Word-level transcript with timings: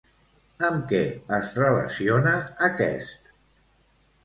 Amb 0.69 0.87
què 0.91 1.01
es 1.37 1.51
relaciona 1.65 2.33
aquest? 2.71 3.33